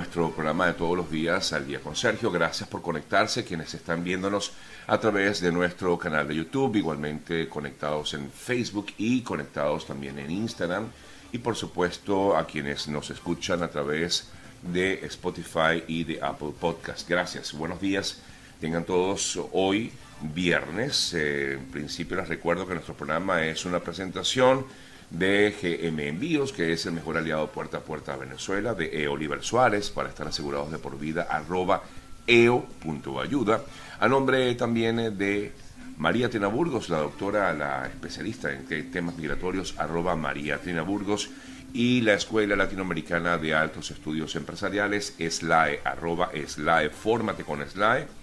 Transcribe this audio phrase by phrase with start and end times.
[0.00, 2.30] nuestro programa de todos los días al día con Sergio.
[2.30, 4.52] Gracias por conectarse, quienes están viéndonos
[4.86, 10.30] a través de nuestro canal de YouTube, igualmente conectados en Facebook y conectados también en
[10.30, 10.86] Instagram.
[11.32, 14.28] Y por supuesto a quienes nos escuchan a través
[14.62, 17.06] de Spotify y de Apple Podcast.
[17.06, 18.22] Gracias, buenos días.
[18.58, 19.92] Tengan todos hoy
[20.22, 21.12] viernes.
[21.12, 24.64] Eh, en principio les recuerdo que nuestro programa es una presentación
[25.10, 29.08] de GM Envíos, que es el mejor aliado puerta a puerta a Venezuela, de E.
[29.08, 31.82] Oliver Suárez, para estar asegurados de por vida, arroba
[32.26, 33.62] eo.ayuda.
[33.98, 35.52] A nombre también de
[35.98, 41.30] María Trina Burgos, la doctora, la especialista en temas migratorios, arroba María Trina Burgos,
[41.72, 48.19] y la Escuela Latinoamericana de Altos Estudios Empresariales, SLAE, arroba SLAE, fórmate con SLAE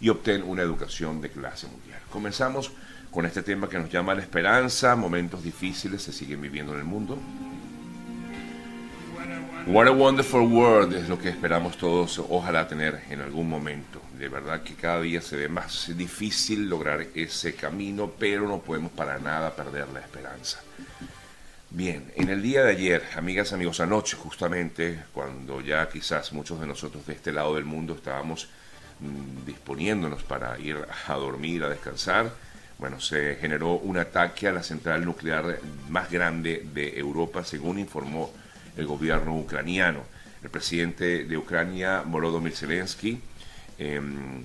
[0.00, 2.00] y obtén una educación de clase mundial.
[2.10, 2.72] Comenzamos
[3.10, 6.84] con este tema que nos llama la esperanza, momentos difíciles se siguen viviendo en el
[6.84, 7.18] mundo.
[9.66, 14.00] What a wonderful world es lo que esperamos todos, ojalá tener en algún momento.
[14.18, 18.90] De verdad que cada día se ve más difícil lograr ese camino, pero no podemos
[18.92, 20.60] para nada perder la esperanza.
[21.70, 26.66] Bien, en el día de ayer, amigas, amigos, anoche justamente, cuando ya quizás muchos de
[26.66, 28.48] nosotros de este lado del mundo estábamos
[29.46, 32.32] disponiéndonos para ir a dormir, a descansar,
[32.80, 35.58] bueno, se generó un ataque a la central nuclear
[35.90, 38.32] más grande de Europa, según informó
[38.74, 40.02] el gobierno ucraniano.
[40.42, 43.20] El presidente de Ucrania, Volodymyr Zelensky,
[43.76, 44.42] em,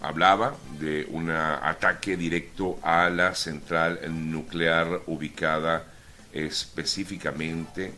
[0.00, 5.84] hablaba de un ataque directo a la central nuclear ubicada
[6.32, 7.94] específicamente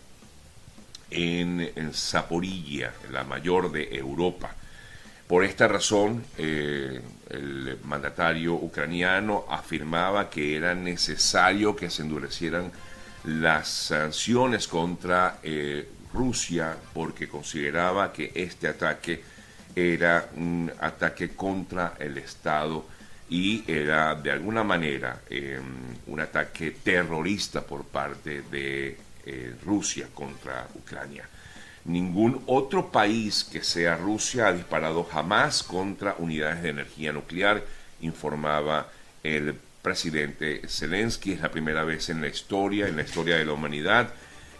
[1.10, 4.54] en, en Zaporilla, la mayor de Europa.
[5.26, 12.70] Por esta razón, eh, el mandatario ucraniano afirmaba que era necesario que se endurecieran
[13.24, 19.22] las sanciones contra eh, Rusia porque consideraba que este ataque
[19.74, 22.84] era un ataque contra el Estado
[23.28, 25.64] y era de alguna manera em,
[26.06, 28.96] un ataque terrorista por parte de
[29.26, 31.26] eh, Rusia contra Ucrania.
[31.84, 37.62] Ningún otro país que sea Rusia ha disparado jamás contra unidades de energía nuclear,
[38.00, 38.88] informaba
[39.22, 41.32] el presidente Zelensky.
[41.32, 44.14] Es la primera vez en la historia, en la historia de la humanidad,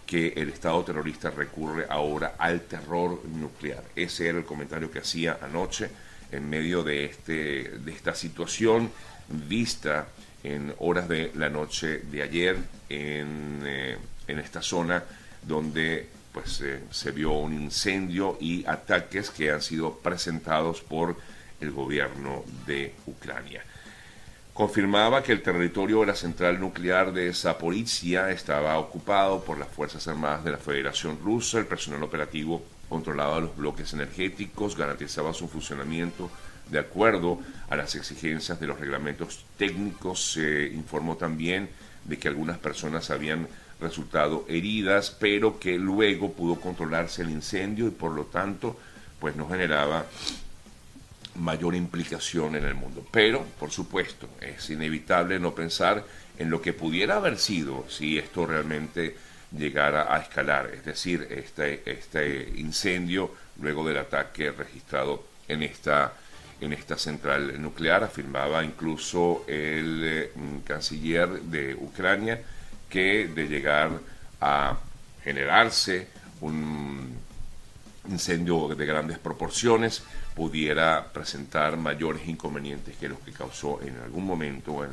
[0.07, 3.83] que el Estado terrorista recurre ahora al terror nuclear.
[3.97, 5.89] Ese era el comentario que hacía anoche
[6.31, 8.91] en medio de, este, de esta situación
[9.29, 10.09] vista
[10.43, 12.57] en horas de la noche de ayer
[12.91, 13.97] en, eh,
[14.29, 15.03] en esta zona
[15.43, 21.17] donde pues eh, se vio un incendio y ataques que han sido presentados por
[21.61, 23.63] el gobierno de Ucrania.
[24.53, 30.07] Confirmaba que el territorio de la central nuclear de Zaporizhia estaba ocupado por las Fuerzas
[30.09, 31.59] Armadas de la Federación Rusa.
[31.59, 36.31] El personal operativo controlaba los bloques energéticos, garantizaba su funcionamiento
[36.69, 40.33] de acuerdo a las exigencias de los reglamentos técnicos.
[40.33, 41.69] Se informó también
[42.05, 43.49] de que algunas personas habían
[43.81, 48.77] resultado heridas, pero que luego pudo controlarse el incendio y por lo tanto
[49.19, 50.07] pues no generaba
[51.37, 53.07] mayor implicación en el mundo.
[53.11, 56.05] Pero, por supuesto, es inevitable no pensar
[56.39, 59.17] en lo que pudiera haber sido si esto realmente
[59.57, 66.13] llegara a escalar, es decir, este, este incendio luego del ataque registrado en esta,
[66.61, 70.31] en esta central nuclear, afirmaba incluso el eh,
[70.65, 72.43] canciller de Ucrania,
[72.95, 73.91] que de llegar
[74.41, 74.77] a
[75.25, 76.07] generarse
[76.43, 77.17] un
[78.09, 80.05] incendio de grandes proporciones
[80.37, 84.93] pudiera presentar mayores inconvenientes que los que causó en algún momento, en,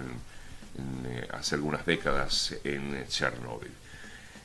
[1.12, 3.70] eh, hace algunas décadas, en Chernóbil.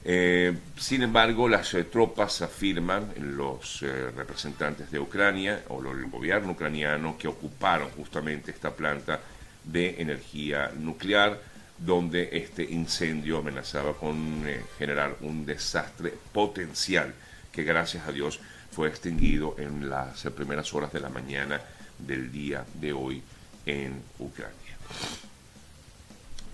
[0.05, 3.81] Eh, sin embargo, las eh, tropas afirman, los
[4.15, 9.19] representantes de Ucrania o el gobierno ucraniano, que ocuparon justamente esta planta
[9.65, 17.15] de energía nuclear, donde este incendio amenazaba con eh, generar un desastre potencial
[17.53, 21.61] que gracias a Dios fue extinguido en las primeras horas de la mañana
[21.99, 23.23] del día de hoy
[23.65, 24.53] en Ucrania.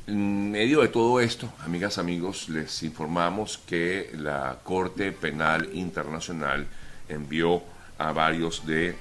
[0.06, 6.66] En medio de todo esto, amigas, amigos, les informamos que la Corte Penal Internacional
[7.08, 7.62] envió
[7.98, 8.96] a varios de,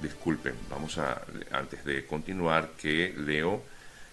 [0.00, 3.62] disculpen, vamos a, antes de continuar, que leo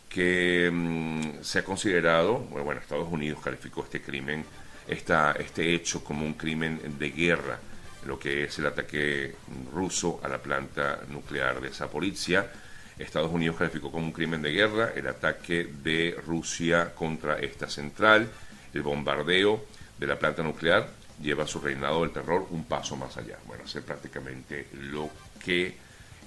[0.09, 4.45] que mm, se ha considerado, bueno, Estados Unidos calificó este crimen,
[4.87, 7.59] esta, este hecho como un crimen de guerra,
[8.05, 9.35] lo que es el ataque
[9.73, 12.49] ruso a la planta nuclear de Zaporizhia.
[12.97, 18.29] Estados Unidos calificó como un crimen de guerra el ataque de Rusia contra esta central,
[18.73, 19.65] el bombardeo
[19.97, 20.89] de la planta nuclear
[21.21, 23.37] lleva su reinado del terror un paso más allá.
[23.45, 25.09] Bueno, es prácticamente lo
[25.43, 25.75] que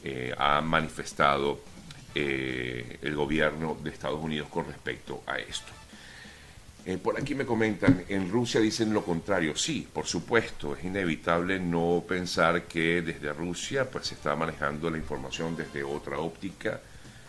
[0.02, 1.60] eh, ha manifestado
[2.14, 5.72] eh, el gobierno de Estados Unidos con respecto a esto.
[6.86, 9.54] Eh, por aquí me comentan, en Rusia dicen lo contrario.
[9.56, 14.96] Sí, por supuesto, es inevitable no pensar que desde Rusia pues se está manejando la
[14.96, 16.80] información desde otra óptica.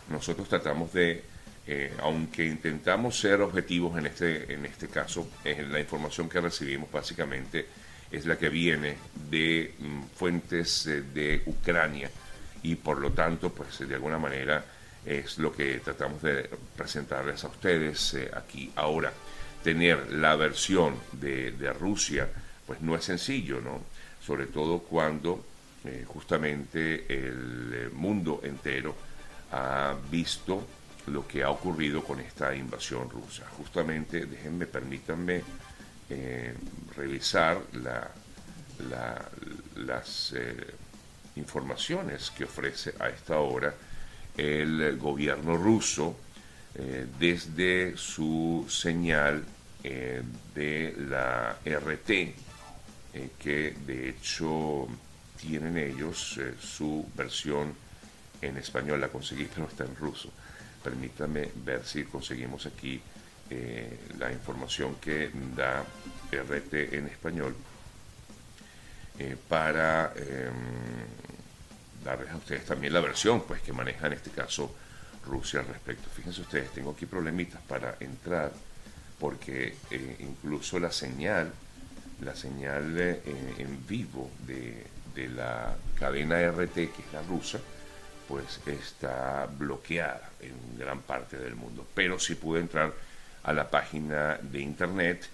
[0.10, 1.24] Nosotros tratamos de,
[1.68, 7.68] eh, aunque intentamos ser objetivos en este, en este caso, la información que recibimos básicamente
[8.10, 8.95] es la que viene
[9.30, 12.10] de mm, fuentes de Ucrania
[12.63, 14.63] y por lo tanto, pues de alguna manera
[15.06, 19.12] es lo que tratamos de presentarles a ustedes eh, aquí ahora.
[19.63, 22.28] Tener la versión de, Rusia,
[22.66, 23.81] pues no es sencillo, ¿no?
[24.25, 25.44] Sobre todo cuando
[25.86, 28.96] eh, justamente el eh, mundo entero
[29.52, 30.66] ha visto
[31.07, 33.46] lo que ha ocurrido con esta invasión rusa.
[33.57, 35.44] Justamente, déjenme, permítanme
[36.96, 38.12] revisar la,
[39.78, 40.34] las
[41.36, 43.74] informaciones que ofrece a esta hora
[44.38, 46.16] el gobierno ruso
[46.74, 49.44] eh, desde su señal
[49.83, 50.22] eh,
[50.56, 52.33] de la RT, eh,
[53.38, 54.88] que de hecho
[55.38, 57.74] tienen ellos su versión
[58.42, 60.30] en español, la conseguí pero está en ruso.
[60.81, 63.01] Permítame ver si conseguimos aquí
[64.18, 65.83] la información que da
[66.31, 67.54] RT en español
[69.47, 70.53] para em,
[72.03, 74.73] darles a ustedes también la versión pues que maneja en este caso
[75.25, 76.09] Rusia al respecto.
[76.09, 78.51] Fíjense ustedes, tengo aquí problemitas para entrar
[79.19, 81.51] porque eh, incluso la señal,
[82.21, 83.21] la señal eh,
[83.59, 84.88] en vivo de,
[85.35, 87.59] la cadena RT, que es la rusa,
[88.27, 91.85] pues está bloqueada en gran parte del mundo.
[91.94, 92.91] Pero si pude entrar
[93.44, 95.27] a la página de internet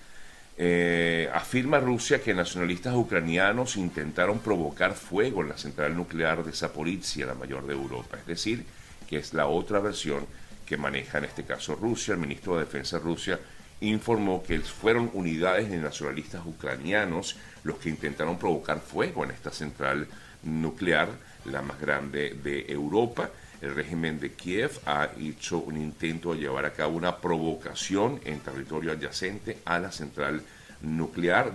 [0.58, 7.26] eh, afirma Rusia que nacionalistas ucranianos intentaron provocar fuego en la central nuclear de Zaporizhia,
[7.26, 8.18] la mayor de Europa.
[8.18, 8.66] Es decir,
[9.08, 10.26] que es la otra versión
[10.66, 12.14] que maneja en este caso Rusia.
[12.14, 13.40] El ministro de Defensa de Rusia
[13.82, 20.08] informó que fueron unidades de nacionalistas ucranianos los que intentaron provocar fuego en esta central
[20.44, 21.10] nuclear,
[21.46, 23.30] la más grande de Europa.
[23.62, 28.40] El régimen de Kiev ha hecho un intento de llevar a cabo una provocación en
[28.40, 30.57] territorio adyacente a la central nuclear,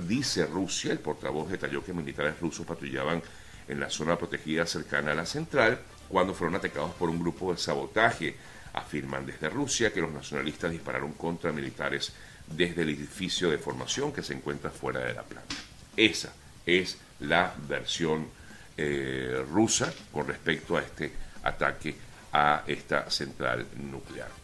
[0.07, 0.93] dice Rusia.
[0.93, 3.23] El portavoz detalló que militares rusos patrullaban
[3.69, 5.79] en la zona protegida cercana a la central
[6.09, 8.37] cuando fueron atacados por un grupo de sabotaje.
[8.75, 12.13] Afirman desde Rusia que los nacionalistas dispararon contra militares
[12.47, 15.55] desde el edificio de formación que se encuentra fuera de la planta.
[15.97, 16.33] Esa
[16.65, 18.29] es la versión
[18.77, 21.95] eh, rusa con respecto a este ataque
[22.33, 24.42] a esta central nuclear.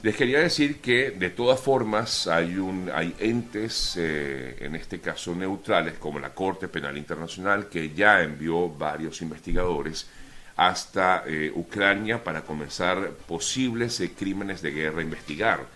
[0.00, 5.34] Les quería decir que de todas formas hay, un, hay entes, eh, en este caso
[5.34, 10.06] neutrales, como la Corte Penal Internacional, que ya envió varios investigadores
[10.54, 15.66] hasta eh, Ucrania para comenzar posibles eh, crímenes de guerra, investigar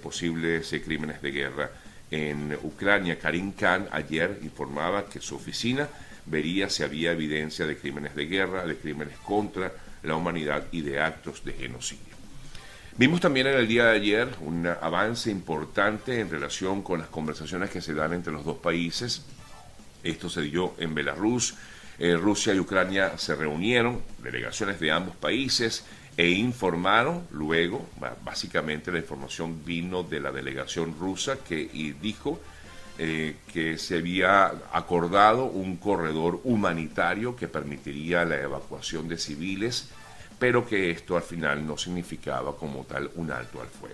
[0.00, 1.70] posibles crímenes de guerra
[2.10, 3.18] en Ucrania.
[3.18, 5.88] Karim Khan ayer informaba que su oficina
[6.24, 9.72] vería si había evidencia de crímenes de guerra, de crímenes contra
[10.02, 12.23] la humanidad y de actos de genocidio.
[12.96, 17.70] Vimos también en el día de ayer un avance importante en relación con las conversaciones
[17.70, 19.24] que se dan entre los dos países.
[20.04, 21.56] Esto se dio en Belarus.
[21.98, 25.84] Eh, Rusia y Ucrania se reunieron, delegaciones de ambos países,
[26.16, 27.84] e informaron luego,
[28.24, 31.68] básicamente la información vino de la delegación rusa que
[32.00, 32.40] dijo
[32.98, 39.88] eh, que se había acordado un corredor humanitario que permitiría la evacuación de civiles,
[40.38, 43.92] pero que esto al final no significaba como tal un alto al fuego.